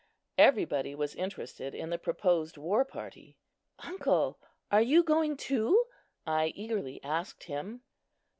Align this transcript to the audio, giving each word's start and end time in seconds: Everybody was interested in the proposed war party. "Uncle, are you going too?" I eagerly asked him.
Everybody 0.39 0.95
was 0.95 1.13
interested 1.13 1.75
in 1.75 1.91
the 1.91 1.99
proposed 1.99 2.57
war 2.57 2.83
party. 2.83 3.37
"Uncle, 3.77 4.39
are 4.71 4.81
you 4.81 5.03
going 5.03 5.37
too?" 5.37 5.85
I 6.25 6.47
eagerly 6.55 6.99
asked 7.03 7.43
him. 7.43 7.83